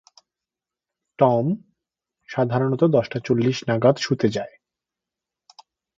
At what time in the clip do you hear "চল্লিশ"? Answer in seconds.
3.19-3.57